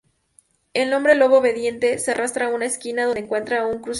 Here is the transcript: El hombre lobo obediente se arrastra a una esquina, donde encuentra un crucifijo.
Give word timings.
El 0.73 0.95
hombre 0.95 1.13
lobo 1.13 1.37
obediente 1.37 1.99
se 1.99 2.09
arrastra 2.09 2.47
a 2.47 2.53
una 2.55 2.65
esquina, 2.65 3.05
donde 3.05 3.19
encuentra 3.19 3.67
un 3.67 3.73
crucifijo. 3.83 3.89